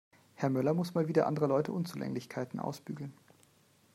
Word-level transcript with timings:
Herr 0.33 0.49
Möller 0.49 0.73
muss 0.73 0.95
mal 0.95 1.07
wieder 1.07 1.27
anderer 1.27 1.47
Leute 1.47 1.71
Unzulänglichkeiten 1.73 2.59
ausbügeln. 2.59 3.13